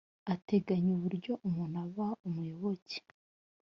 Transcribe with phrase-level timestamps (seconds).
[0.33, 2.97] ateganya uburyo umuntu aba umuyoboke